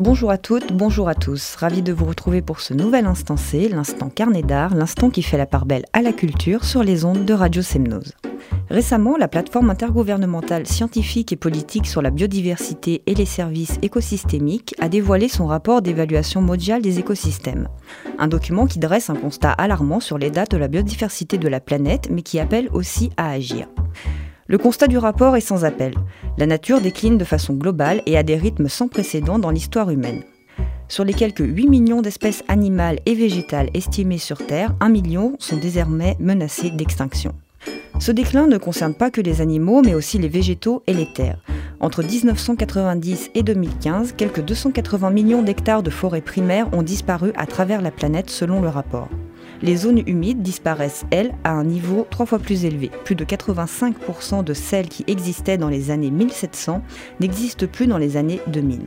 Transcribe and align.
Bonjour 0.00 0.32
à 0.32 0.38
toutes, 0.38 0.72
bonjour 0.72 1.08
à 1.08 1.14
tous. 1.14 1.54
Ravi 1.54 1.80
de 1.80 1.92
vous 1.92 2.06
retrouver 2.06 2.42
pour 2.42 2.58
ce 2.58 2.74
nouvel 2.74 3.06
instant 3.06 3.36
C, 3.36 3.68
l'instant 3.68 4.08
carnet 4.08 4.42
d'art, 4.42 4.74
l'instant 4.74 5.08
qui 5.08 5.22
fait 5.22 5.38
la 5.38 5.46
part 5.46 5.66
belle 5.66 5.84
à 5.92 6.02
la 6.02 6.12
culture 6.12 6.64
sur 6.64 6.82
les 6.82 7.04
ondes 7.04 7.24
de 7.24 7.32
Radio 7.32 7.62
Semnose. 7.62 8.12
Récemment, 8.68 9.16
la 9.16 9.28
plateforme 9.28 9.70
intergouvernementale 9.70 10.66
scientifique 10.66 11.32
et 11.32 11.36
politique 11.36 11.86
sur 11.86 12.02
la 12.02 12.10
biodiversité 12.10 13.04
et 13.06 13.14
les 13.14 13.24
services 13.24 13.78
écosystémiques 13.82 14.74
a 14.80 14.88
dévoilé 14.88 15.28
son 15.28 15.46
rapport 15.46 15.80
d'évaluation 15.80 16.40
mondiale 16.40 16.82
des 16.82 16.98
écosystèmes. 16.98 17.68
Un 18.18 18.26
document 18.26 18.66
qui 18.66 18.80
dresse 18.80 19.10
un 19.10 19.14
constat 19.14 19.52
alarmant 19.52 20.00
sur 20.00 20.18
les 20.18 20.32
dates 20.32 20.50
de 20.50 20.56
la 20.56 20.66
biodiversité 20.66 21.38
de 21.38 21.46
la 21.46 21.60
planète, 21.60 22.08
mais 22.10 22.22
qui 22.22 22.40
appelle 22.40 22.68
aussi 22.72 23.10
à 23.16 23.30
agir. 23.30 23.68
Le 24.46 24.58
constat 24.58 24.88
du 24.88 24.98
rapport 24.98 25.36
est 25.36 25.40
sans 25.40 25.64
appel. 25.64 25.94
La 26.36 26.44
nature 26.44 26.82
décline 26.82 27.16
de 27.16 27.24
façon 27.24 27.54
globale 27.54 28.02
et 28.04 28.18
à 28.18 28.22
des 28.22 28.36
rythmes 28.36 28.68
sans 28.68 28.88
précédent 28.88 29.38
dans 29.38 29.50
l'histoire 29.50 29.88
humaine. 29.88 30.22
Sur 30.86 31.04
les 31.04 31.14
quelques 31.14 31.38
8 31.38 31.66
millions 31.66 32.02
d'espèces 32.02 32.44
animales 32.48 32.98
et 33.06 33.14
végétales 33.14 33.70
estimées 33.72 34.18
sur 34.18 34.44
Terre, 34.44 34.74
1 34.80 34.90
million 34.90 35.34
sont 35.38 35.56
désormais 35.56 36.16
menacées 36.20 36.70
d'extinction. 36.70 37.34
Ce 38.00 38.12
déclin 38.12 38.46
ne 38.46 38.58
concerne 38.58 38.92
pas 38.92 39.10
que 39.10 39.22
les 39.22 39.40
animaux, 39.40 39.80
mais 39.82 39.94
aussi 39.94 40.18
les 40.18 40.28
végétaux 40.28 40.82
et 40.86 40.92
les 40.92 41.10
terres. 41.10 41.42
Entre 41.80 42.02
1990 42.02 43.30
et 43.34 43.42
2015, 43.42 44.12
quelques 44.12 44.44
280 44.44 45.10
millions 45.10 45.42
d'hectares 45.42 45.82
de 45.82 45.90
forêts 45.90 46.20
primaires 46.20 46.68
ont 46.74 46.82
disparu 46.82 47.32
à 47.36 47.46
travers 47.46 47.80
la 47.80 47.90
planète 47.90 48.28
selon 48.28 48.60
le 48.60 48.68
rapport 48.68 49.08
les 49.62 49.76
zones 49.76 50.02
humides 50.06 50.42
disparaissent, 50.42 51.04
elles, 51.10 51.34
à 51.44 51.52
un 51.52 51.64
niveau 51.64 52.06
trois 52.10 52.26
fois 52.26 52.38
plus 52.38 52.64
élevé. 52.64 52.90
Plus 53.04 53.14
de 53.14 53.24
85% 53.24 54.44
de 54.44 54.54
celles 54.54 54.88
qui 54.88 55.04
existaient 55.06 55.58
dans 55.58 55.68
les 55.68 55.90
années 55.90 56.10
1700 56.10 56.82
n'existent 57.20 57.66
plus 57.66 57.86
dans 57.86 57.98
les 57.98 58.16
années 58.16 58.40
2000. 58.48 58.80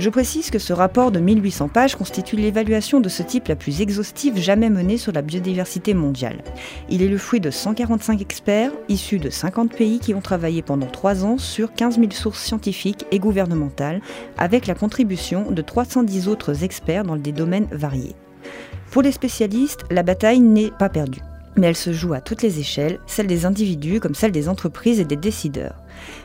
Je 0.00 0.08
précise 0.08 0.50
que 0.50 0.58
ce 0.58 0.72
rapport 0.72 1.10
de 1.10 1.20
1800 1.20 1.68
pages 1.68 1.94
constitue 1.94 2.36
l'évaluation 2.36 3.00
de 3.00 3.10
ce 3.10 3.22
type 3.22 3.48
la 3.48 3.54
plus 3.54 3.82
exhaustive 3.82 4.38
jamais 4.38 4.70
menée 4.70 4.96
sur 4.96 5.12
la 5.12 5.20
biodiversité 5.20 5.92
mondiale. 5.92 6.42
Il 6.88 7.02
est 7.02 7.08
le 7.08 7.18
fruit 7.18 7.38
de 7.38 7.50
145 7.50 8.18
experts 8.22 8.72
issus 8.88 9.18
de 9.18 9.28
50 9.28 9.76
pays 9.76 9.98
qui 9.98 10.14
ont 10.14 10.22
travaillé 10.22 10.62
pendant 10.62 10.86
3 10.86 11.26
ans 11.26 11.36
sur 11.36 11.74
15 11.74 11.96
000 11.96 12.12
sources 12.12 12.42
scientifiques 12.42 13.04
et 13.10 13.18
gouvernementales, 13.18 14.00
avec 14.38 14.66
la 14.66 14.74
contribution 14.74 15.50
de 15.50 15.60
310 15.60 16.28
autres 16.28 16.64
experts 16.64 17.04
dans 17.04 17.16
des 17.16 17.32
domaines 17.32 17.68
variés. 17.70 18.16
Pour 18.90 19.02
les 19.02 19.12
spécialistes, 19.12 19.84
la 19.88 20.02
bataille 20.02 20.40
n'est 20.40 20.72
pas 20.72 20.88
perdue. 20.88 21.22
Mais 21.56 21.68
elle 21.68 21.76
se 21.76 21.92
joue 21.92 22.12
à 22.12 22.20
toutes 22.20 22.42
les 22.42 22.58
échelles, 22.58 22.98
celle 23.06 23.28
des 23.28 23.46
individus 23.46 24.00
comme 24.00 24.16
celle 24.16 24.32
des 24.32 24.48
entreprises 24.48 24.98
et 24.98 25.04
des 25.04 25.16
décideurs. 25.16 25.76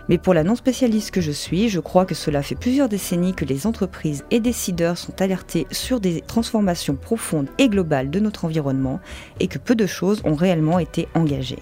Mais 0.10 0.18
pour 0.18 0.34
la 0.34 0.44
non-spécialiste 0.44 1.12
que 1.12 1.22
je 1.22 1.32
suis, 1.32 1.70
je 1.70 1.80
crois 1.80 2.06
que 2.06 2.16
cela 2.16 2.42
fait 2.42 2.56
plusieurs 2.56 2.90
décennies 2.90 3.36
que 3.36 3.46
les 3.46 3.68
entreprises 3.68 4.24
et 4.32 4.40
décideurs 4.40 4.98
sont 4.98 5.22
alertés 5.22 5.68
sur 5.72 6.00
des 6.00 6.22
transformations 6.22 6.96
profondes 6.96 7.50
et 7.60 7.70
globales 7.70 8.10
de 8.10 8.20
notre 8.20 8.46
environnement 8.46 9.00
et 9.40 9.48
que 9.48 9.60
peu 9.60 9.76
de 9.76 9.86
choses 9.86 10.22
ont 10.24 10.36
réellement 10.36 10.80
été 10.80 11.08
engagées. 11.14 11.60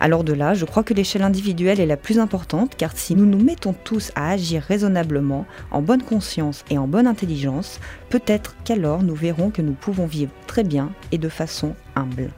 Alors 0.00 0.24
de 0.24 0.32
là, 0.32 0.54
je 0.54 0.64
crois 0.64 0.82
que 0.82 0.94
l'échelle 0.94 1.22
individuelle 1.22 1.80
est 1.80 1.86
la 1.86 1.96
plus 1.96 2.18
importante 2.18 2.74
car 2.76 2.92
si 2.96 3.14
nous 3.14 3.26
nous 3.26 3.42
mettons 3.42 3.72
tous 3.72 4.12
à 4.14 4.30
agir 4.30 4.62
raisonnablement, 4.62 5.46
en 5.70 5.82
bonne 5.82 6.02
conscience 6.02 6.64
et 6.70 6.78
en 6.78 6.86
bonne 6.86 7.06
intelligence, 7.06 7.80
peut-être 8.08 8.56
qu'alors 8.64 9.02
nous 9.02 9.14
verrons 9.14 9.50
que 9.50 9.62
nous 9.62 9.74
pouvons 9.74 10.06
vivre 10.06 10.32
très 10.46 10.64
bien 10.64 10.90
et 11.12 11.18
de 11.18 11.28
façon 11.28 11.74
humble. 11.96 12.30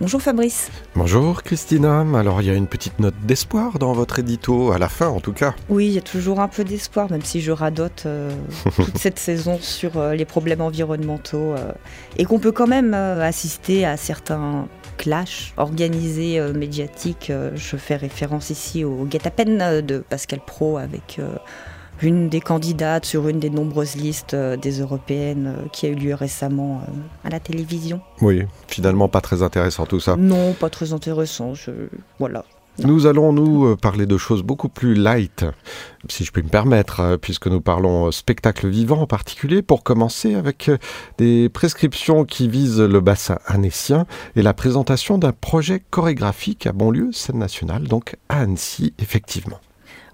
Bonjour 0.00 0.20
Fabrice. 0.20 0.72
Bonjour 0.96 1.44
Christina. 1.44 2.04
Alors 2.14 2.42
il 2.42 2.48
y 2.48 2.50
a 2.50 2.54
une 2.54 2.66
petite 2.66 2.98
note 2.98 3.14
d'espoir 3.24 3.78
dans 3.78 3.92
votre 3.92 4.18
édito, 4.18 4.72
à 4.72 4.78
la 4.78 4.88
fin 4.88 5.06
en 5.06 5.20
tout 5.20 5.32
cas. 5.32 5.54
Oui, 5.68 5.86
il 5.86 5.92
y 5.92 5.98
a 5.98 6.02
toujours 6.02 6.40
un 6.40 6.48
peu 6.48 6.64
d'espoir, 6.64 7.10
même 7.12 7.22
si 7.22 7.40
je 7.40 7.52
radote 7.52 8.02
euh, 8.06 8.32
toute 8.76 8.98
cette 8.98 9.20
saison 9.20 9.58
sur 9.60 9.96
euh, 9.96 10.14
les 10.14 10.24
problèmes 10.24 10.60
environnementaux 10.60 11.54
euh, 11.54 11.70
et 12.16 12.24
qu'on 12.24 12.40
peut 12.40 12.50
quand 12.50 12.66
même 12.66 12.92
assister 12.92 13.86
à 13.86 13.96
certains 13.96 14.66
clash 14.96 15.52
organisé 15.56 16.38
euh, 16.38 16.52
médiatique. 16.52 17.30
Euh, 17.30 17.50
je 17.54 17.76
fais 17.76 17.96
référence 17.96 18.50
ici 18.50 18.84
au 18.84 19.04
guet-apens 19.04 19.60
euh, 19.60 19.82
de 19.82 19.98
Pascal 19.98 20.40
Pro 20.44 20.78
avec 20.78 21.20
une 22.02 22.28
des 22.28 22.40
candidates 22.40 23.04
sur 23.04 23.28
une 23.28 23.38
des 23.38 23.50
nombreuses 23.50 23.96
listes 23.96 24.34
des 24.34 24.80
européennes 24.80 25.56
qui 25.72 25.86
a 25.86 25.90
eu 25.90 25.94
lieu 25.94 26.14
récemment 26.14 26.82
à 27.22 27.30
la 27.30 27.38
télévision. 27.38 28.00
Oui, 28.20 28.42
finalement 28.66 29.08
pas 29.08 29.20
très 29.20 29.42
intéressant 29.42 29.86
tout 29.86 30.00
ça. 30.00 30.16
Non, 30.16 30.54
pas 30.54 30.70
très 30.70 30.92
intéressant. 30.92 31.54
Je... 31.54 31.70
Voilà, 32.18 32.44
nous 32.78 33.06
allons 33.06 33.32
nous 33.32 33.66
euh, 33.66 33.76
parler 33.76 34.06
de 34.06 34.18
choses 34.18 34.42
beaucoup 34.42 34.68
plus 34.68 34.94
light, 34.94 35.44
si 36.08 36.24
je 36.24 36.32
puis 36.32 36.42
me 36.42 36.48
permettre, 36.48 37.00
euh, 37.00 37.16
puisque 37.16 37.46
nous 37.46 37.60
parlons 37.60 38.06
euh, 38.06 38.10
spectacle 38.10 38.68
vivant 38.68 39.02
en 39.02 39.06
particulier, 39.06 39.62
pour 39.62 39.84
commencer 39.84 40.34
avec 40.34 40.70
des 41.18 41.48
prescriptions 41.48 42.24
qui 42.24 42.48
visent 42.48 42.80
le 42.80 43.00
bassin 43.00 43.38
annécien 43.46 44.06
et 44.34 44.42
la 44.42 44.54
présentation 44.54 45.18
d'un 45.18 45.32
projet 45.32 45.82
chorégraphique 45.90 46.66
à 46.66 46.72
Bonlieu, 46.72 47.12
scène 47.12 47.38
nationale, 47.38 47.84
donc 47.84 48.16
à 48.28 48.40
Annecy, 48.40 48.92
effectivement. 48.98 49.60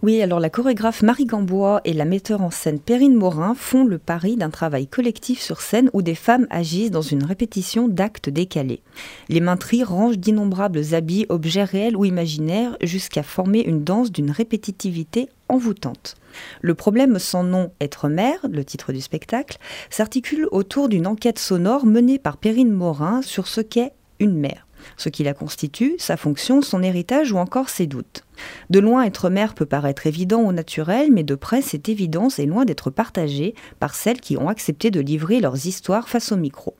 Oui, 0.02 0.22
alors 0.22 0.40
la 0.40 0.48
chorégraphe 0.48 1.02
Marie 1.02 1.26
Gambois 1.26 1.82
et 1.84 1.92
la 1.92 2.06
metteur 2.06 2.40
en 2.40 2.50
scène 2.50 2.80
Perrine 2.80 3.14
Morin 3.14 3.54
font 3.54 3.84
le 3.84 3.98
pari 3.98 4.36
d'un 4.36 4.48
travail 4.48 4.86
collectif 4.86 5.42
sur 5.42 5.60
scène 5.60 5.90
où 5.92 6.00
des 6.00 6.14
femmes 6.14 6.46
agissent 6.48 6.90
dans 6.90 7.02
une 7.02 7.22
répétition 7.22 7.86
d'actes 7.86 8.30
décalés. 8.30 8.80
Les 9.28 9.40
maintries 9.40 9.84
rangent 9.84 10.16
d'innombrables 10.16 10.94
habits, 10.94 11.26
objets 11.28 11.64
réels 11.64 11.98
ou 11.98 12.06
imaginaires, 12.06 12.78
jusqu'à 12.82 13.22
former 13.22 13.60
une 13.60 13.84
danse 13.84 14.10
d'une 14.10 14.30
répétitivité 14.30 15.28
envoûtante. 15.50 16.16
Le 16.62 16.74
problème 16.74 17.18
sans 17.18 17.44
nom 17.44 17.70
Être 17.80 18.08
mère, 18.08 18.38
le 18.50 18.64
titre 18.64 18.94
du 18.94 19.02
spectacle, 19.02 19.58
s'articule 19.90 20.48
autour 20.50 20.88
d'une 20.88 21.06
enquête 21.06 21.38
sonore 21.38 21.84
menée 21.84 22.18
par 22.18 22.38
Perrine 22.38 22.72
Morin 22.72 23.20
sur 23.20 23.46
ce 23.46 23.60
qu'est 23.60 23.92
une 24.18 24.38
mère 24.38 24.66
ce 24.96 25.08
qui 25.08 25.22
la 25.22 25.34
constitue, 25.34 25.94
sa 25.98 26.16
fonction, 26.16 26.62
son 26.62 26.82
héritage 26.82 27.32
ou 27.32 27.38
encore 27.38 27.68
ses 27.68 27.86
doutes. 27.86 28.24
De 28.70 28.78
loin, 28.78 29.02
être 29.02 29.30
mère 29.30 29.54
peut 29.54 29.66
paraître 29.66 30.06
évident 30.06 30.40
ou 30.42 30.52
naturel, 30.52 31.10
mais 31.12 31.22
de 31.22 31.34
près, 31.34 31.62
cette 31.62 31.88
évidence 31.88 32.38
est 32.38 32.46
loin 32.46 32.64
d'être 32.64 32.90
partagée 32.90 33.54
par 33.78 33.94
celles 33.94 34.20
qui 34.20 34.36
ont 34.36 34.48
accepté 34.48 34.90
de 34.90 35.00
livrer 35.00 35.40
leurs 35.40 35.66
histoires 35.66 36.08
face 36.08 36.32
au 36.32 36.36
micro. 36.36 36.74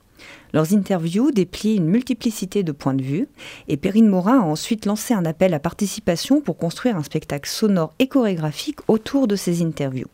Leurs 0.53 0.75
interviews 0.75 1.31
déplient 1.31 1.77
une 1.77 1.89
multiplicité 1.89 2.63
de 2.63 2.73
points 2.73 2.95
de 2.95 3.03
vue, 3.03 3.29
et 3.69 3.77
Perrine 3.77 4.09
Morin 4.09 4.41
a 4.41 4.45
ensuite 4.45 4.87
lancé 4.87 5.15
un 5.15 5.25
appel 5.25 5.55
à 5.55 5.61
participation 5.61 6.41
pour 6.41 6.57
construire 6.57 6.97
un 6.97 7.03
spectacle 7.03 7.49
sonore 7.49 7.95
et 7.99 8.09
chorégraphique 8.09 8.81
autour 8.89 9.29
de 9.29 9.37
ces 9.37 9.63
interviews. 9.63 10.09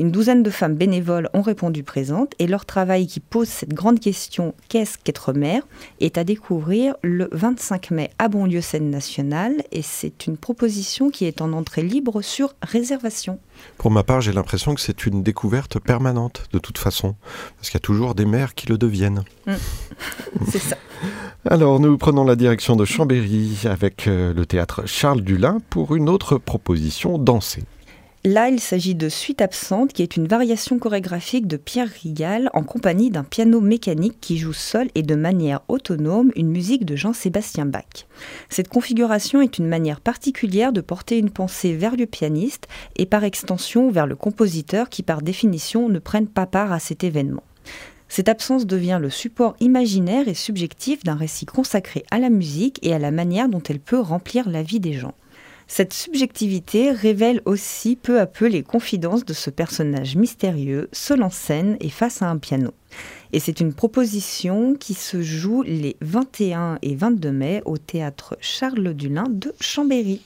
Une 0.00 0.10
douzaine 0.10 0.42
de 0.42 0.50
femmes 0.50 0.74
bénévoles 0.74 1.30
ont 1.34 1.42
répondu 1.42 1.84
présentes 1.84 2.32
et 2.40 2.48
leur 2.48 2.66
travail 2.66 3.06
qui 3.06 3.20
pose 3.20 3.48
cette 3.48 3.74
grande 3.74 4.00
question 4.00 4.52
qu'est-ce 4.68 4.98
qu'être 4.98 5.32
mère 5.32 5.62
est 6.00 6.18
à 6.18 6.24
découvrir 6.24 6.96
le 7.02 7.28
25 7.30 7.92
mai 7.92 8.10
à 8.18 8.28
Bonlieu 8.28 8.60
Scène 8.60 8.90
Nationale 8.90 9.54
et 9.70 9.82
c'est 9.82 10.26
une 10.26 10.36
proposition 10.36 11.10
qui 11.10 11.26
est 11.26 11.40
en 11.40 11.52
entrée 11.52 11.82
libre 11.82 12.22
sur 12.22 12.54
réservation. 12.60 13.38
Pour 13.78 13.92
ma 13.92 14.02
part, 14.02 14.20
j'ai 14.20 14.32
l'impression 14.32 14.74
que 14.74 14.80
c'est 14.80 15.06
une 15.06 15.22
découverte 15.22 15.78
permanente 15.78 16.48
de 16.52 16.58
toute 16.58 16.78
façon, 16.78 17.14
parce 17.56 17.70
qu'il 17.70 17.78
y 17.78 17.82
a 17.82 17.86
toujours 17.86 18.16
des 18.16 18.24
mères 18.24 18.56
qui 18.56 18.66
le 18.66 18.78
deviennent. 18.78 19.22
Mmh. 19.46 19.52
c'est 20.50 20.58
ça. 20.58 20.76
Alors 21.48 21.78
nous 21.78 21.96
prenons 21.98 22.24
la 22.24 22.34
direction 22.34 22.74
de 22.74 22.84
Chambéry 22.84 23.58
avec 23.64 24.08
euh, 24.08 24.34
le 24.34 24.44
théâtre 24.44 24.82
Charles 24.86 25.20
Dulin 25.20 25.58
pour 25.70 25.94
une 25.94 26.08
autre 26.08 26.38
proposition 26.38 27.16
dansée. 27.18 27.62
Là, 28.26 28.48
il 28.48 28.58
s'agit 28.58 28.94
de 28.94 29.10
Suite 29.10 29.42
absente, 29.42 29.92
qui 29.92 30.02
est 30.02 30.16
une 30.16 30.26
variation 30.26 30.78
chorégraphique 30.78 31.46
de 31.46 31.58
Pierre 31.58 31.90
Rigal 32.02 32.48
en 32.54 32.62
compagnie 32.62 33.10
d'un 33.10 33.22
piano 33.22 33.60
mécanique 33.60 34.16
qui 34.18 34.38
joue 34.38 34.54
seul 34.54 34.88
et 34.94 35.02
de 35.02 35.14
manière 35.14 35.60
autonome 35.68 36.32
une 36.34 36.48
musique 36.48 36.86
de 36.86 36.96
Jean-Sébastien 36.96 37.66
Bach. 37.66 38.06
Cette 38.48 38.70
configuration 38.70 39.42
est 39.42 39.58
une 39.58 39.68
manière 39.68 40.00
particulière 40.00 40.72
de 40.72 40.80
porter 40.80 41.18
une 41.18 41.28
pensée 41.28 41.74
vers 41.74 41.96
le 41.96 42.06
pianiste 42.06 42.66
et 42.96 43.04
par 43.04 43.24
extension 43.24 43.90
vers 43.90 44.06
le 44.06 44.16
compositeur 44.16 44.88
qui 44.88 45.02
par 45.02 45.20
définition 45.20 45.90
ne 45.90 45.98
prennent 45.98 46.26
pas 46.26 46.46
part 46.46 46.72
à 46.72 46.78
cet 46.78 47.04
événement. 47.04 47.44
Cette 48.08 48.30
absence 48.30 48.64
devient 48.64 49.00
le 49.02 49.10
support 49.10 49.54
imaginaire 49.60 50.28
et 50.28 50.34
subjectif 50.34 51.04
d'un 51.04 51.16
récit 51.16 51.44
consacré 51.44 52.04
à 52.10 52.18
la 52.18 52.30
musique 52.30 52.78
et 52.80 52.94
à 52.94 52.98
la 52.98 53.10
manière 53.10 53.50
dont 53.50 53.62
elle 53.68 53.80
peut 53.80 54.00
remplir 54.00 54.48
la 54.48 54.62
vie 54.62 54.80
des 54.80 54.94
gens. 54.94 55.14
Cette 55.66 55.94
subjectivité 55.94 56.90
révèle 56.90 57.40
aussi 57.46 57.96
peu 57.96 58.20
à 58.20 58.26
peu 58.26 58.46
les 58.46 58.62
confidences 58.62 59.24
de 59.24 59.32
ce 59.32 59.50
personnage 59.50 60.16
mystérieux, 60.16 60.88
seul 60.92 61.22
en 61.22 61.30
scène 61.30 61.76
et 61.80 61.88
face 61.88 62.22
à 62.22 62.28
un 62.28 62.36
piano. 62.36 62.72
Et 63.32 63.40
c'est 63.40 63.58
une 63.58 63.72
proposition 63.72 64.76
qui 64.78 64.94
se 64.94 65.20
joue 65.22 65.62
les 65.62 65.96
21 66.00 66.78
et 66.82 66.94
22 66.94 67.32
mai 67.32 67.62
au 67.64 67.78
théâtre 67.78 68.36
Charles 68.40 68.94
Dulin 68.94 69.26
de 69.28 69.52
Chambéry. 69.58 70.20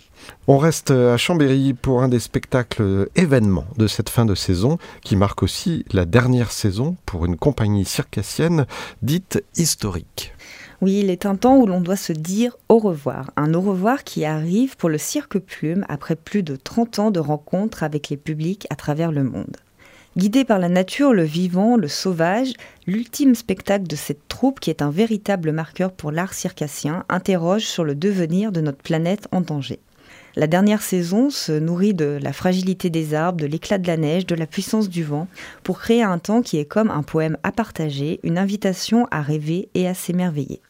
On 0.47 0.59
reste 0.59 0.91
à 0.91 1.17
Chambéry 1.17 1.73
pour 1.73 2.03
un 2.03 2.09
des 2.09 2.19
spectacles 2.19 3.09
événements 3.15 3.65
de 3.79 3.87
cette 3.87 4.11
fin 4.11 4.27
de 4.27 4.35
saison 4.35 4.77
qui 5.03 5.17
marque 5.17 5.43
aussi 5.43 5.85
la 5.93 6.05
dernière 6.05 6.53
saison 6.53 6.97
pour 7.07 7.25
une 7.25 7.37
compagnie 7.37 7.87
circassienne 7.87 8.67
dite 9.01 9.43
historique. 9.57 10.35
Oui, 10.81 11.01
il 11.01 11.11
est 11.11 11.27
un 11.27 11.35
temps 11.35 11.57
où 11.57 11.67
l'on 11.67 11.81
doit 11.81 11.97
se 11.97 12.13
dire 12.13 12.57
au 12.69 12.79
revoir. 12.79 13.33
Un 13.37 13.53
au 13.53 13.61
revoir 13.61 14.05
qui 14.05 14.25
arrive 14.25 14.77
pour 14.77 14.89
le 14.89 14.99
cirque 14.99 15.41
plume 15.41 15.85
après 15.89 16.15
plus 16.15 16.45
de 16.45 16.55
30 16.55 17.01
ans 17.01 17.11
de 17.11 17.19
rencontres 17.19 17.83
avec 17.83 18.11
les 18.11 18.17
publics 18.17 18.69
à 18.71 18.77
travers 18.77 19.11
le 19.11 19.25
monde. 19.25 19.57
Guidé 20.17 20.45
par 20.45 20.61
la 20.61 20.69
nature, 20.69 21.13
le 21.13 21.25
vivant, 21.25 21.77
le 21.77 21.89
sauvage, 21.89 22.53
l'ultime 22.87 23.35
spectacle 23.35 23.89
de 23.89 23.97
cette 23.97 24.29
troupe, 24.29 24.61
qui 24.61 24.71
est 24.71 24.81
un 24.81 24.91
véritable 24.91 25.51
marqueur 25.51 25.91
pour 25.91 26.13
l'art 26.13 26.33
circassien, 26.33 27.05
interroge 27.09 27.63
sur 27.63 27.83
le 27.83 27.97
devenir 27.97 28.53
de 28.53 28.61
notre 28.61 28.83
planète 28.83 29.27
en 29.33 29.41
danger. 29.41 29.81
La 30.37 30.47
dernière 30.47 30.83
saison 30.83 31.29
se 31.31 31.51
nourrit 31.51 31.95
de 31.95 32.21
la 32.23 32.33
fragilité 32.33 32.89
des 32.89 33.15
arbres, 33.15 33.41
de 33.41 33.47
l'éclat 33.47 33.79
de 33.79 33.89
la 33.89 33.97
neige, 33.97 34.27
de 34.27 34.37
la 34.37 34.47
puissance 34.47 34.89
du 34.89 35.03
vent, 35.03 35.27
pour 35.65 35.81
créer 35.81 36.05
un 36.05 36.19
temps 36.19 36.43
qui 36.43 36.59
est 36.59 36.65
comme 36.65 36.91
un 36.91 37.03
poème 37.03 37.37
à 37.43 37.51
partager, 37.51 38.21
une 38.23 38.39
invitation 38.39 39.09
à 39.11 39.23
rêver 39.23 39.69
et 39.75 39.89
à 39.89 39.95
s'émerveiller. 39.95 40.61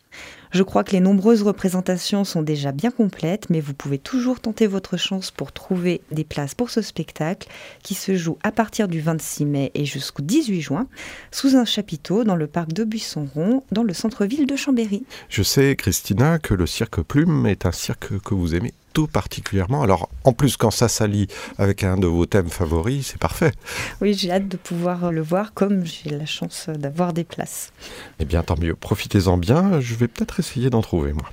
Je 0.50 0.62
crois 0.62 0.84
que 0.84 0.92
les 0.92 1.00
nombreuses 1.00 1.42
représentations 1.42 2.24
sont 2.24 2.42
déjà 2.42 2.72
bien 2.72 2.90
complètes, 2.90 3.50
mais 3.50 3.60
vous 3.60 3.74
pouvez 3.74 3.98
toujours 3.98 4.40
tenter 4.40 4.66
votre 4.66 4.96
chance 4.96 5.30
pour 5.30 5.52
trouver 5.52 6.00
des 6.10 6.24
places 6.24 6.54
pour 6.54 6.70
ce 6.70 6.82
spectacle 6.82 7.48
qui 7.82 7.94
se 7.94 8.16
joue 8.16 8.38
à 8.42 8.52
partir 8.52 8.88
du 8.88 9.00
26 9.00 9.44
mai 9.44 9.70
et 9.74 9.84
jusqu'au 9.84 10.22
18 10.22 10.60
juin 10.60 10.86
sous 11.30 11.56
un 11.56 11.64
chapiteau 11.64 12.24
dans 12.24 12.36
le 12.36 12.46
parc 12.46 12.72
de 12.72 12.84
Buisson-Rond, 12.84 13.64
dans 13.72 13.82
le 13.82 13.92
centre-ville 13.92 14.46
de 14.46 14.56
Chambéry. 14.56 15.04
Je 15.28 15.42
sais, 15.42 15.76
Christina, 15.76 16.38
que 16.38 16.54
le 16.54 16.66
cirque 16.66 17.02
Plume 17.02 17.46
est 17.46 17.66
un 17.66 17.72
cirque 17.72 18.18
que 18.20 18.34
vous 18.34 18.54
aimez 18.54 18.72
particulièrement. 19.06 19.82
Alors, 19.82 20.08
en 20.24 20.32
plus, 20.32 20.56
quand 20.56 20.70
ça 20.70 20.88
s'allie 20.88 21.28
avec 21.58 21.84
un 21.84 21.96
de 21.96 22.06
vos 22.06 22.26
thèmes 22.26 22.48
favoris, 22.48 23.08
c'est 23.08 23.18
parfait. 23.18 23.52
Oui, 24.00 24.14
j'ai 24.14 24.30
hâte 24.30 24.48
de 24.48 24.56
pouvoir 24.56 25.12
le 25.12 25.22
voir, 25.22 25.54
comme 25.54 25.84
j'ai 25.84 26.10
la 26.10 26.26
chance 26.26 26.68
d'avoir 26.68 27.12
des 27.12 27.24
places. 27.24 27.72
Eh 28.18 28.24
bien, 28.24 28.42
tant 28.42 28.58
mieux. 28.58 28.74
Profitez-en 28.74 29.36
bien. 29.36 29.80
Je 29.80 29.94
vais 29.94 30.08
peut-être 30.08 30.40
essayer 30.40 30.70
d'en 30.70 30.82
trouver, 30.82 31.12
moi. 31.12 31.30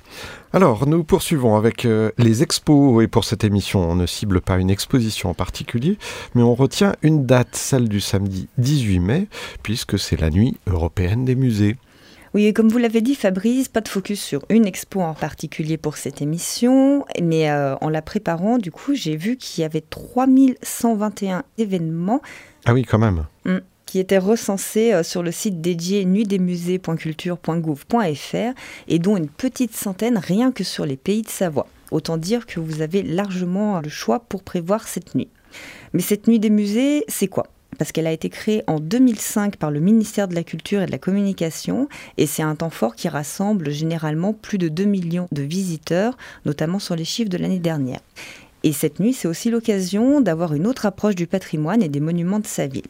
Alors, 0.52 0.86
nous 0.86 1.04
poursuivons 1.04 1.56
avec 1.56 1.84
euh, 1.84 2.10
les 2.18 2.42
expos. 2.42 3.02
Et 3.02 3.08
pour 3.08 3.24
cette 3.24 3.44
émission, 3.44 3.90
on 3.90 3.94
ne 3.94 4.06
cible 4.06 4.40
pas 4.40 4.58
une 4.58 4.70
exposition 4.70 5.30
en 5.30 5.34
particulier, 5.34 5.98
mais 6.34 6.42
on 6.42 6.54
retient 6.54 6.94
une 7.02 7.26
date, 7.26 7.54
celle 7.56 7.88
du 7.88 8.00
samedi 8.00 8.48
18 8.58 9.00
mai, 9.00 9.28
puisque 9.62 9.98
c'est 9.98 10.20
la 10.20 10.30
nuit 10.30 10.56
européenne 10.66 11.24
des 11.24 11.34
musées. 11.34 11.76
Oui, 12.36 12.52
comme 12.52 12.68
vous 12.68 12.76
l'avez 12.76 13.00
dit, 13.00 13.14
Fabrice, 13.14 13.68
pas 13.68 13.80
de 13.80 13.88
focus 13.88 14.20
sur 14.20 14.44
une 14.50 14.66
expo 14.66 15.00
en 15.00 15.14
particulier 15.14 15.78
pour 15.78 15.96
cette 15.96 16.20
émission, 16.20 17.06
mais 17.22 17.50
euh, 17.50 17.76
en 17.80 17.88
la 17.88 18.02
préparant, 18.02 18.58
du 18.58 18.70
coup, 18.70 18.94
j'ai 18.94 19.16
vu 19.16 19.38
qu'il 19.38 19.62
y 19.62 19.64
avait 19.64 19.80
3121 19.80 21.44
événements. 21.56 22.20
Ah 22.66 22.74
oui, 22.74 22.82
quand 22.82 22.98
même. 22.98 23.24
Hmm, 23.46 23.60
qui 23.86 24.00
étaient 24.00 24.18
recensés 24.18 24.92
euh, 24.92 25.02
sur 25.02 25.22
le 25.22 25.32
site 25.32 25.62
dédié 25.62 26.04
nuitdesmusées.culture.gouv.fr 26.04 28.60
et 28.88 28.98
dont 28.98 29.16
une 29.16 29.30
petite 29.30 29.74
centaine 29.74 30.18
rien 30.18 30.52
que 30.52 30.62
sur 30.62 30.84
les 30.84 30.98
pays 30.98 31.22
de 31.22 31.30
Savoie. 31.30 31.66
Autant 31.90 32.18
dire 32.18 32.44
que 32.44 32.60
vous 32.60 32.82
avez 32.82 33.02
largement 33.02 33.80
le 33.80 33.88
choix 33.88 34.20
pour 34.20 34.42
prévoir 34.42 34.88
cette 34.88 35.14
nuit. 35.14 35.30
Mais 35.94 36.02
cette 36.02 36.28
nuit 36.28 36.38
des 36.38 36.50
musées, 36.50 37.02
c'est 37.08 37.28
quoi? 37.28 37.46
Parce 37.76 37.92
qu'elle 37.92 38.06
a 38.06 38.12
été 38.12 38.28
créée 38.28 38.62
en 38.66 38.80
2005 38.80 39.56
par 39.56 39.70
le 39.70 39.80
ministère 39.80 40.28
de 40.28 40.34
la 40.34 40.44
Culture 40.44 40.82
et 40.82 40.86
de 40.86 40.90
la 40.90 40.98
Communication, 40.98 41.88
et 42.18 42.26
c'est 42.26 42.42
un 42.42 42.54
temps 42.54 42.70
fort 42.70 42.94
qui 42.94 43.08
rassemble 43.08 43.70
généralement 43.70 44.32
plus 44.32 44.58
de 44.58 44.68
2 44.68 44.84
millions 44.84 45.28
de 45.32 45.42
visiteurs, 45.42 46.16
notamment 46.44 46.78
sur 46.78 46.96
les 46.96 47.04
chiffres 47.04 47.30
de 47.30 47.38
l'année 47.38 47.58
dernière. 47.58 48.00
Et 48.62 48.72
cette 48.72 49.00
nuit, 49.00 49.12
c'est 49.12 49.28
aussi 49.28 49.50
l'occasion 49.50 50.20
d'avoir 50.20 50.54
une 50.54 50.66
autre 50.66 50.86
approche 50.86 51.14
du 51.14 51.26
patrimoine 51.26 51.82
et 51.82 51.88
des 51.88 52.00
monuments 52.00 52.40
de 52.40 52.46
sa 52.46 52.66
ville. 52.66 52.82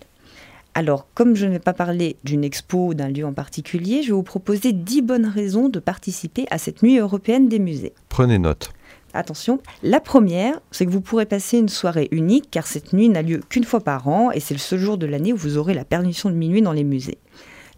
Alors, 0.75 1.06
comme 1.15 1.37
je 1.37 1.47
ne 1.47 1.53
vais 1.53 1.59
pas 1.59 1.73
parler 1.73 2.17
d'une 2.23 2.44
expo 2.44 2.88
ou 2.88 2.94
d'un 2.94 3.09
lieu 3.09 3.25
en 3.25 3.33
particulier, 3.33 4.03
je 4.03 4.09
vais 4.09 4.12
vous 4.12 4.23
proposer 4.23 4.73
10 4.73 5.03
bonnes 5.03 5.27
raisons 5.27 5.71
de 5.71 5.79
participer 5.79 6.47
à 6.50 6.59
cette 6.59 6.83
nuit 6.83 6.99
européenne 6.99 7.49
des 7.49 7.59
musées. 7.59 7.94
Prenez 8.11 8.38
note. 8.38 8.71
Attention, 9.16 9.60
la 9.82 10.00
première, 10.00 10.60
c'est 10.70 10.84
que 10.84 10.90
vous 10.90 11.00
pourrez 11.00 11.24
passer 11.24 11.56
une 11.56 11.70
soirée 11.70 12.08
unique 12.10 12.48
car 12.50 12.66
cette 12.66 12.92
nuit 12.92 13.08
n'a 13.08 13.22
lieu 13.22 13.40
qu'une 13.48 13.64
fois 13.64 13.80
par 13.80 14.08
an 14.08 14.30
et 14.30 14.40
c'est 14.40 14.52
le 14.52 14.60
seul 14.60 14.78
jour 14.78 14.98
de 14.98 15.06
l'année 15.06 15.32
où 15.32 15.36
vous 15.36 15.56
aurez 15.56 15.72
la 15.72 15.86
permission 15.86 16.28
de 16.28 16.34
minuit 16.34 16.60
dans 16.60 16.74
les 16.74 16.84
musées. 16.84 17.16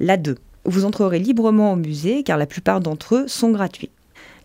La 0.01 0.17
2, 0.17 0.35
vous 0.65 0.85
entrerez 0.85 1.21
librement 1.21 1.73
au 1.73 1.77
musée 1.77 2.25
car 2.25 2.39
la 2.39 2.47
plupart 2.47 2.81
d'entre 2.81 3.15
eux 3.15 3.29
sont 3.29 3.51
gratuits. 3.51 3.91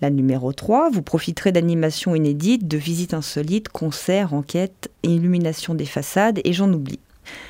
La 0.01 0.11
numéro 0.11 0.53
3, 0.53 0.91
vous 0.91 1.01
profiterez 1.01 1.51
d'animations 1.51 2.13
inédites, 2.13 2.67
de 2.67 2.77
visites 2.77 3.15
insolites, 3.15 3.69
concerts, 3.69 4.35
enquêtes, 4.35 4.91
illumination 5.01 5.73
des 5.73 5.85
façades 5.85 6.41
et 6.43 6.53
j'en 6.53 6.71
oublie. 6.71 6.99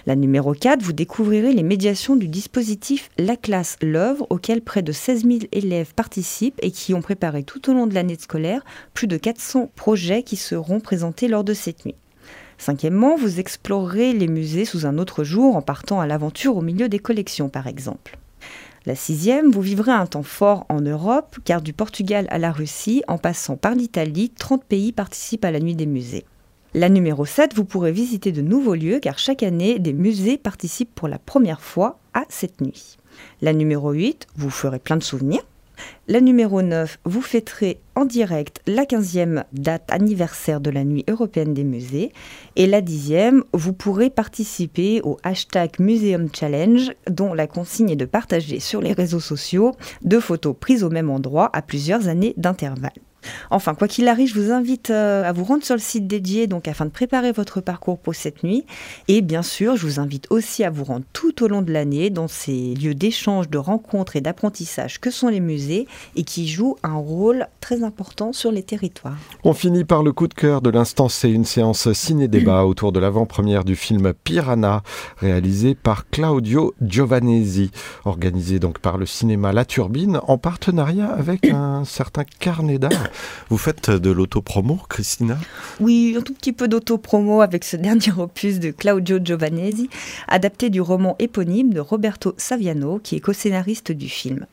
La 0.06 0.16
numéro 0.16 0.54
4, 0.54 0.82
vous 0.82 0.94
découvrirez 0.94 1.54
les 1.54 1.64
médiations 1.64 2.16
du 2.16 2.28
dispositif 2.28 3.10
La 3.18 3.36
classe 3.36 3.78
l'œuvre 3.82 4.28
auquel 4.30 4.62
près 4.62 4.82
de 4.82 4.92
16 4.92 5.26
000 5.26 5.40
élèves 5.52 5.94
participent 5.94 6.60
et 6.62 6.72
qui 6.72 6.94
ont 6.94 7.02
préparé 7.02 7.44
tout 7.44 7.70
au 7.70 7.74
long 7.74 7.88
de 7.88 7.94
l'année 7.94 8.18
scolaire 8.20 8.64
plus 8.94 9.08
de 9.08 9.18
400 9.18 9.72
projets 9.76 10.24
qui 10.24 10.36
seront 10.36 10.80
présentés 10.80 11.28
lors 11.28 11.44
de 11.44 11.54
cette 11.54 11.86
nuit. 11.86 11.96
Cinquièmement, 12.58 13.16
vous 13.16 13.40
explorerez 13.40 14.14
les 14.14 14.28
musées 14.28 14.66
sous 14.66 14.86
un 14.86 14.98
autre 14.98 15.24
jour 15.24 15.56
en 15.56 15.62
partant 15.62 16.00
à 16.00 16.08
l'aventure 16.08 16.56
au 16.56 16.62
milieu 16.62 16.88
des 16.88 17.00
collections 17.00 17.50
par 17.50 17.68
exemple. 17.68 18.18
La 18.86 18.96
sixième, 18.96 19.50
vous 19.50 19.62
vivrez 19.62 19.94
un 19.94 20.06
temps 20.06 20.24
fort 20.24 20.66
en 20.68 20.82
Europe, 20.82 21.38
car 21.46 21.62
du 21.62 21.72
Portugal 21.72 22.28
à 22.30 22.38
la 22.38 22.52
Russie, 22.52 23.02
en 23.08 23.18
passant 23.18 23.56
par 23.56 23.76
l'Italie, 23.76 24.30
30 24.30 24.66
pays 24.66 24.92
participent 24.92 25.46
à 25.46 25.52
la 25.52 25.62
nuit 25.62 25.76
des 25.76 25.86
musées. 25.86 26.26
La 26.76 26.90
numéro 26.90 27.24
7, 27.24 27.54
vous 27.54 27.66
pourrez 27.66 27.92
visiter 27.92 28.32
de 28.32 28.42
nouveaux 28.42 28.74
lieux 28.74 28.98
car 29.00 29.20
chaque 29.20 29.44
année, 29.44 29.78
des 29.78 29.94
musées 29.94 30.40
participent 30.40 30.96
pour 30.96 31.08
la 31.08 31.20
première 31.20 31.62
fois 31.62 32.00
à 32.16 32.24
cette 32.30 32.62
nuit. 32.62 32.98
La 33.44 33.54
numéro 33.54 33.92
8, 33.92 34.26
vous 34.38 34.50
ferez 34.50 34.80
plein 34.80 34.98
de 34.98 35.04
souvenirs. 35.04 35.44
La 36.08 36.20
numéro 36.20 36.64
9, 36.64 36.98
vous 37.06 37.22
fêterez 37.22 37.80
en 37.94 38.06
direct 38.06 38.60
la 38.66 38.86
15e 38.86 39.44
date 39.54 39.84
anniversaire 39.92 40.62
de 40.62 40.72
la 40.72 40.84
nuit 40.84 41.06
européenne 41.08 41.54
des 41.54 41.64
musées. 41.64 42.12
Et 42.56 42.66
la 42.66 42.82
10e, 42.82 43.42
vous 43.54 43.74
pourrez 43.74 44.10
participer 44.10 45.00
au 45.04 45.18
hashtag 45.22 45.74
Museum 45.78 46.28
Challenge, 46.34 46.92
dont 47.08 47.36
la 47.36 47.46
consigne 47.46 47.92
est 47.92 47.96
de 47.96 48.06
partager 48.06 48.60
sur 48.60 48.82
les 48.82 48.94
réseaux 48.94 49.20
sociaux 49.20 49.74
deux 50.04 50.20
photos 50.20 50.56
prises 50.60 50.84
au 50.84 50.90
même 50.90 51.12
endroit 51.12 51.52
à 51.54 51.62
plusieurs 51.62 52.08
années 52.08 52.34
d'intervalle. 52.36 52.94
Enfin, 53.50 53.74
quoi 53.74 53.88
qu'il 53.88 54.08
arrive, 54.08 54.30
je 54.30 54.40
vous 54.40 54.52
invite 54.52 54.90
euh, 54.90 55.24
à 55.24 55.32
vous 55.32 55.44
rendre 55.44 55.64
sur 55.64 55.76
le 55.76 55.82
site 55.82 56.08
dédié 56.08 56.48
donc 56.48 56.68
afin 56.68 56.86
de 56.86 56.92
préparer 56.92 57.32
votre 57.32 57.62
parcours 57.62 57.98
pour 57.98 58.16
cette 58.16 58.44
nuit. 58.44 58.66
Et 59.08 59.22
bien 59.22 59.42
sûr, 59.42 59.76
je 59.76 59.86
vous 59.86 60.00
invite 60.00 60.28
aussi 60.30 60.64
à 60.64 60.70
vous 60.70 60.84
rendre 60.84 61.06
tout 61.14 61.44
au 61.44 61.48
long 61.48 61.62
de 61.62 61.72
l'année 61.72 62.10
dans 62.10 62.28
ces 62.28 62.74
lieux 62.76 62.96
d'échange, 62.96 63.50
de 63.50 63.58
rencontres 63.58 64.16
et 64.16 64.22
d'apprentissage 64.22 65.00
que 65.00 65.12
sont 65.12 65.28
les 65.28 65.40
musées 65.40 65.88
et 66.16 66.24
qui 66.24 66.48
jouent 66.48 66.78
un 66.84 66.96
rôle 66.96 67.48
très 67.60 67.84
important 67.84 68.34
sur 68.34 68.52
les 68.52 68.64
territoires. 68.64 69.18
On 69.44 69.54
finit 69.54 69.86
par 69.86 70.04
le 70.04 70.12
coup 70.12 70.28
de 70.28 70.34
cœur 70.34 70.62
de 70.62 70.70
l'instant, 70.70 71.10
c'est 71.10 71.32
une 71.32 71.46
séance 71.46 71.92
ciné-débat 71.92 72.66
autour 72.66 72.92
de 72.92 73.00
l'avant-première 73.00 73.64
du 73.64 73.76
film 73.76 74.14
Piranha, 74.24 74.84
réalisé 75.18 75.76
par 75.76 76.10
Claudio 76.10 76.74
Giovanesi, 76.82 77.72
organisé 78.06 78.60
donc 78.60 78.80
par 78.80 78.98
le 78.98 79.06
cinéma 79.06 79.54
La 79.54 79.66
Turbine 79.66 80.20
en 80.28 80.38
partenariat 80.38 81.10
avec 81.10 81.50
un 81.50 81.86
certain 81.86 82.24
carnet 82.40 82.80
d'art 82.80 83.10
vous 83.50 83.58
faites 83.58 83.90
de 83.90 84.12
l'autopromo, 84.12 84.80
Christina? 84.90 85.38
Oui, 85.80 86.16
un 86.18 86.22
tout 86.22 86.34
petit 86.34 86.54
peu 86.54 86.68
d'autopromo 86.68 87.42
avec 87.42 87.64
ce 87.64 87.78
dernier 87.78 88.12
opus 88.18 88.60
de 88.60 88.72
Claudio 88.72 89.20
Giovanesi, 89.24 89.90
adapté 90.28 90.70
du 90.70 90.82
roman 90.82 91.16
éponyme 91.20 91.74
de 91.74 91.80
Roberto 91.80 92.34
Saviano, 92.38 93.00
qui 93.00 93.16
est 93.16 93.20
co-scénariste 93.20 93.92
du 93.92 94.10
film. 94.10 94.46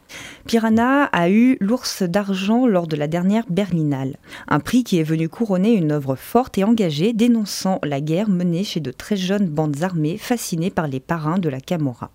Piranha 0.47 1.05
a 1.05 1.31
eu 1.31 1.57
l'ours 1.61 2.03
d'argent 2.03 2.67
lors 2.67 2.87
de 2.87 2.97
la 2.97 3.07
dernière 3.07 3.45
Berlinale, 3.49 4.17
un 4.49 4.61
prix 4.61 4.85
qui 4.85 4.99
est 4.99 5.05
venu 5.05 5.29
couronner 5.29 5.73
une 5.75 5.93
œuvre 5.93 6.17
forte 6.17 6.59
et 6.59 6.65
engagée 6.65 7.13
dénonçant 7.13 7.79
la 7.83 8.01
guerre 8.01 8.29
menée 8.29 8.65
chez 8.65 8.81
de 8.81 8.91
très 8.91 9.17
jeunes 9.17 9.49
bandes 9.49 9.83
armées 9.83 10.19
fascinées 10.19 10.71
par 10.71 10.89
les 10.89 11.01
parrains 11.01 11.39
de 11.39 11.49
la 11.49 11.61
Camorra. 11.61 12.11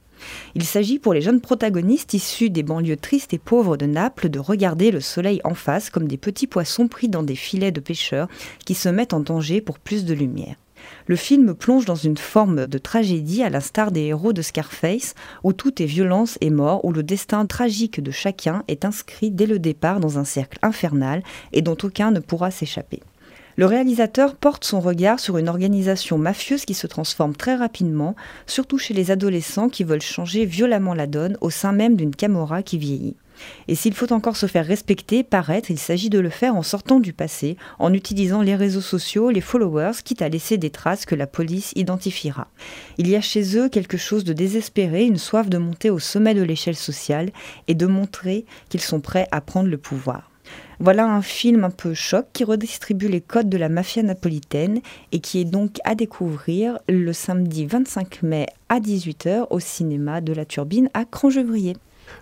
Il 0.55 0.63
s'agit 0.63 0.99
pour 0.99 1.13
les 1.13 1.21
jeunes 1.21 1.41
protagonistes 1.41 2.13
issus 2.13 2.49
des 2.49 2.63
banlieues 2.63 2.97
tristes 2.97 3.33
et 3.33 3.39
pauvres 3.39 3.77
de 3.77 3.85
Naples 3.85 4.29
de 4.29 4.39
regarder 4.39 4.91
le 4.91 5.01
soleil 5.01 5.41
en 5.43 5.53
face 5.53 5.89
comme 5.89 6.07
des 6.07 6.17
petits 6.17 6.47
poissons 6.47 6.87
pris 6.87 7.09
dans 7.09 7.23
des 7.23 7.35
filets 7.35 7.71
de 7.71 7.79
pêcheurs 7.79 8.27
qui 8.65 8.73
se 8.73 8.89
mettent 8.89 9.13
en 9.13 9.19
danger 9.19 9.61
pour 9.61 9.79
plus 9.79 10.05
de 10.05 10.13
lumière. 10.13 10.55
Le 11.07 11.15
film 11.15 11.53
plonge 11.53 11.85
dans 11.85 11.95
une 11.95 12.17
forme 12.17 12.67
de 12.67 12.77
tragédie 12.77 13.43
à 13.43 13.49
l'instar 13.49 13.91
des 13.91 14.01
héros 14.01 14.33
de 14.33 14.41
Scarface, 14.41 15.15
où 15.43 15.53
tout 15.53 15.81
est 15.81 15.85
violence 15.85 16.37
et 16.41 16.49
mort, 16.49 16.83
où 16.85 16.91
le 16.91 17.03
destin 17.03 17.45
tragique 17.45 18.01
de 18.01 18.11
chacun 18.11 18.63
est 18.67 18.85
inscrit 18.85 19.31
dès 19.31 19.45
le 19.45 19.59
départ 19.59 19.99
dans 19.99 20.19
un 20.19 20.25
cercle 20.25 20.59
infernal 20.61 21.23
et 21.53 21.61
dont 21.61 21.77
aucun 21.83 22.11
ne 22.11 22.19
pourra 22.19 22.51
s'échapper. 22.51 23.01
Le 23.57 23.65
réalisateur 23.65 24.35
porte 24.35 24.65
son 24.65 24.81
regard 24.81 25.21
sur 25.21 25.37
une 25.37 25.47
organisation 25.47 26.17
mafieuse 26.17 26.65
qui 26.65 26.73
se 26.73 26.87
transforme 26.87 27.33
très 27.33 27.55
rapidement, 27.55 28.15
surtout 28.47 28.77
chez 28.77 28.93
les 28.93 29.11
adolescents 29.11 29.69
qui 29.69 29.85
veulent 29.85 30.01
changer 30.01 30.45
violemment 30.45 30.93
la 30.93 31.07
donne 31.07 31.37
au 31.39 31.49
sein 31.49 31.71
même 31.71 31.95
d'une 31.95 32.13
camorra 32.13 32.63
qui 32.63 32.77
vieillit. 32.77 33.15
Et 33.69 33.75
s'il 33.75 33.93
faut 33.93 34.11
encore 34.11 34.35
se 34.35 34.45
faire 34.45 34.65
respecter, 34.65 35.23
paraître, 35.23 35.71
il 35.71 35.79
s'agit 35.79 36.09
de 36.09 36.19
le 36.19 36.29
faire 36.29 36.55
en 36.55 36.63
sortant 36.63 36.99
du 36.99 37.13
passé, 37.13 37.55
en 37.79 37.93
utilisant 37.93 38.41
les 38.41 38.55
réseaux 38.55 38.81
sociaux, 38.81 39.29
les 39.29 39.41
followers, 39.41 40.03
quitte 40.03 40.21
à 40.21 40.29
laisser 40.29 40.57
des 40.57 40.69
traces 40.69 41.05
que 41.05 41.15
la 41.15 41.27
police 41.27 41.71
identifiera. 41.75 42.47
Il 42.97 43.07
y 43.07 43.15
a 43.15 43.21
chez 43.21 43.57
eux 43.57 43.69
quelque 43.69 43.97
chose 43.97 44.25
de 44.25 44.33
désespéré, 44.33 45.05
une 45.05 45.17
soif 45.17 45.49
de 45.49 45.57
monter 45.57 45.89
au 45.89 45.99
sommet 45.99 46.33
de 46.33 46.43
l'échelle 46.43 46.75
sociale 46.75 47.31
et 47.69 47.75
de 47.75 47.85
montrer 47.85 48.45
qu'ils 48.67 48.81
sont 48.81 48.99
prêts 48.99 49.27
à 49.31 49.39
prendre 49.39 49.69
le 49.69 49.77
pouvoir. 49.77 50.29
Voilà 50.79 51.05
un 51.05 51.21
film 51.21 51.63
un 51.63 51.69
peu 51.69 51.93
choc 51.93 52.25
qui 52.33 52.43
redistribue 52.43 53.07
les 53.07 53.21
codes 53.21 53.49
de 53.49 53.57
la 53.57 53.69
mafia 53.69 54.03
napolitaine 54.03 54.81
et 55.11 55.19
qui 55.19 55.39
est 55.39 55.45
donc 55.45 55.77
à 55.83 55.95
découvrir 55.95 56.79
le 56.89 57.13
samedi 57.13 57.65
25 57.65 58.23
mai 58.23 58.47
à 58.69 58.79
18h 58.79 59.47
au 59.49 59.59
cinéma 59.59 60.21
de 60.21 60.33
la 60.33 60.45
Turbine 60.45 60.89
à 60.93 61.05
Crangevrier. 61.05 61.75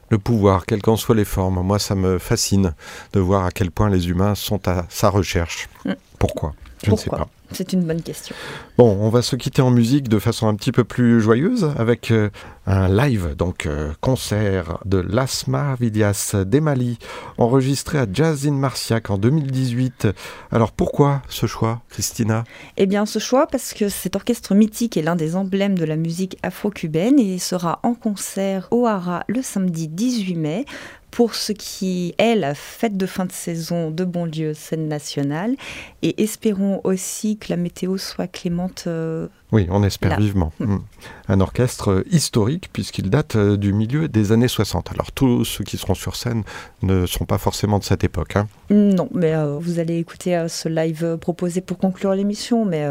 Le 0.09 0.17
pouvoir, 0.17 0.65
quelles 0.65 0.81
qu'en 0.81 0.95
soient 0.95 1.15
les 1.15 1.25
formes, 1.25 1.61
moi 1.61 1.79
ça 1.79 1.95
me 1.95 2.19
fascine 2.19 2.73
de 3.13 3.19
voir 3.19 3.45
à 3.45 3.51
quel 3.51 3.71
point 3.71 3.89
les 3.89 4.09
humains 4.09 4.35
sont 4.35 4.67
à 4.67 4.85
sa 4.89 5.09
recherche. 5.09 5.67
Mm. 5.85 5.93
Pourquoi? 6.19 6.53
Je 6.83 6.91
ne 6.91 6.95
sais 6.95 7.09
pas. 7.09 7.27
C'est 7.53 7.73
une 7.73 7.83
bonne 7.83 8.01
question. 8.01 8.35
Bon, 8.77 8.97
on 8.99 9.09
va 9.09 9.21
se 9.21 9.35
quitter 9.35 9.61
en 9.61 9.71
musique 9.71 10.09
de 10.09 10.19
façon 10.19 10.47
un 10.47 10.55
petit 10.55 10.71
peu 10.71 10.83
plus 10.83 11.21
joyeuse 11.21 11.71
avec 11.77 12.11
euh, 12.11 12.29
un 12.65 12.87
live, 12.87 13.35
donc 13.35 13.65
euh, 13.65 13.91
concert 14.01 14.79
de 14.85 14.97
Las 14.97 15.47
Maravillas 15.47 16.35
d'Emali, 16.45 16.97
enregistré 17.37 17.99
à 17.99 18.05
Jazz 18.11 18.47
in 18.47 18.53
Marciac 18.53 19.09
en 19.09 19.17
2018. 19.17 20.07
Alors 20.51 20.71
pourquoi 20.71 21.21
ce 21.29 21.45
choix, 21.45 21.81
Christina? 21.89 22.43
Eh 22.77 22.85
bien, 22.85 23.05
ce 23.05 23.19
choix 23.19 23.47
parce 23.47 23.73
que 23.73 23.89
cet 23.89 24.15
orchestre 24.15 24.55
mythique 24.55 24.97
est 24.97 25.01
l'un 25.01 25.15
des 25.15 25.35
emblèmes 25.35 25.77
de 25.77 25.85
la 25.85 25.95
musique 25.95 26.37
afro-cubaine 26.43 27.19
et 27.19 27.37
sera 27.37 27.79
en 27.83 27.93
concert 27.93 28.67
au 28.71 28.87
Hara 28.87 29.23
le 29.27 29.41
samedi 29.41 29.87
18 29.87 30.35
mai 30.35 30.65
pour 31.13 31.35
ce 31.35 31.51
qui 31.51 32.15
est 32.17 32.33
la 32.33 32.55
fête 32.55 32.97
de 32.97 33.05
fin 33.05 33.25
de 33.25 33.31
saison 33.31 33.91
de 33.91 34.03
Bonlieu, 34.03 34.55
scène 34.55 34.87
nationale. 34.87 35.55
Et 36.01 36.23
espérons 36.23 36.81
aussi 36.83 37.37
que 37.37 37.51
la 37.51 37.55
météo 37.55 37.99
soit 37.99 38.25
clémente. 38.25 38.85
Euh, 38.87 39.27
oui, 39.51 39.67
on 39.69 39.83
espère 39.83 40.19
vivement. 40.19 40.51
Mm. 40.59 40.73
Mm. 40.73 40.83
Un 41.27 41.39
orchestre 41.39 42.03
historique 42.09 42.71
puisqu'il 42.73 43.11
date 43.11 43.35
euh, 43.35 43.57
du 43.57 43.73
milieu 43.73 44.07
des 44.07 44.31
années 44.31 44.47
60. 44.47 44.91
Alors 44.91 45.11
tous 45.11 45.45
ceux 45.45 45.63
qui 45.63 45.77
seront 45.77 45.93
sur 45.93 46.15
scène 46.15 46.41
ne 46.81 47.05
sont 47.05 47.25
pas 47.25 47.37
forcément 47.37 47.77
de 47.77 47.83
cette 47.83 48.03
époque. 48.03 48.35
Hein. 48.35 48.47
Non, 48.71 49.07
mais 49.13 49.35
euh, 49.35 49.59
vous 49.59 49.77
allez 49.77 49.99
écouter 49.99 50.47
ce 50.49 50.67
live 50.67 51.17
proposé 51.21 51.61
pour 51.61 51.77
conclure 51.77 52.15
l'émission, 52.15 52.65
mais 52.65 52.87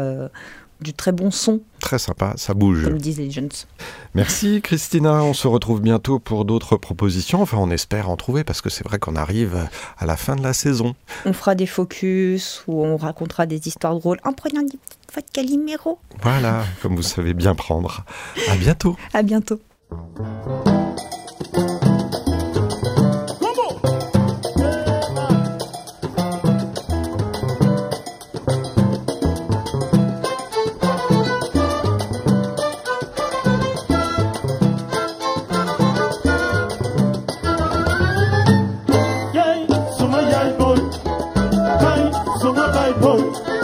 du 0.83 0.93
très 0.93 1.11
bon 1.11 1.31
son. 1.31 1.61
Très 1.79 1.97
sympa, 1.97 2.33
ça 2.37 2.53
bouge. 2.53 2.83
Comme 2.83 2.97
disent 2.97 3.17
les 3.17 3.31
jeunes. 3.31 3.49
Merci 4.13 4.61
Christina, 4.61 5.23
on 5.23 5.33
se 5.33 5.47
retrouve 5.47 5.81
bientôt 5.81 6.19
pour 6.19 6.45
d'autres 6.45 6.77
propositions. 6.77 7.41
Enfin, 7.41 7.57
on 7.59 7.71
espère 7.71 8.09
en 8.09 8.17
trouver 8.17 8.43
parce 8.43 8.61
que 8.61 8.69
c'est 8.69 8.83
vrai 8.83 8.99
qu'on 8.99 9.15
arrive 9.15 9.67
à 9.97 10.05
la 10.05 10.17
fin 10.17 10.35
de 10.35 10.43
la 10.43 10.53
saison. 10.53 10.93
On 11.25 11.33
fera 11.33 11.55
des 11.55 11.65
focus 11.65 12.63
ou 12.67 12.83
on 12.85 12.97
racontera 12.97 13.45
des 13.45 13.67
histoires 13.67 13.97
drôles 13.97 14.19
en 14.23 14.33
prenant 14.33 14.61
des 14.61 14.77
petites 14.77 14.99
Calimero. 15.21 15.99
Voilà, 16.21 16.63
comme 16.81 16.95
vous 16.95 17.03
savez 17.03 17.33
bien 17.33 17.55
prendre. 17.55 18.03
À 18.49 18.55
bientôt. 18.55 18.97
À 19.13 19.21
bientôt. 19.21 19.59
Bye. 43.33 43.62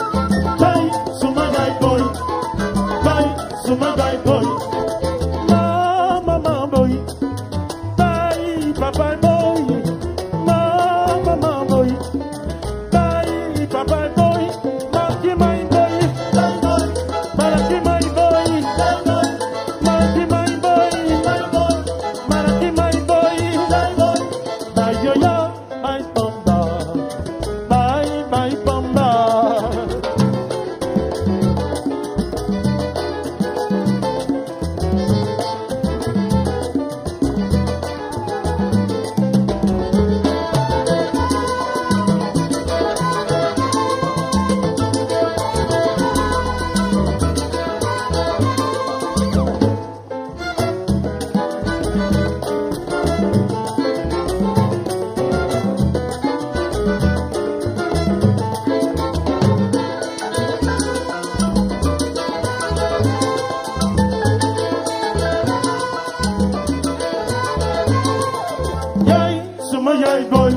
Yapma 69.89 70.05
yay 70.07 70.48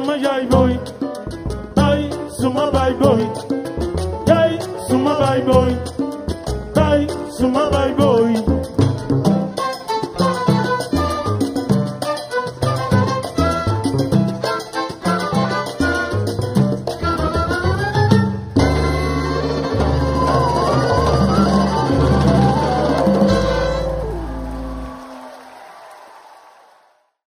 suma 0.00 0.14
yaay 0.24 0.44
booy 0.52 0.72
ay 1.86 2.00
suma 2.40 2.64
baay 2.74 2.92
booy 3.00 3.22
yaay 4.28 4.52
suma 4.88 5.12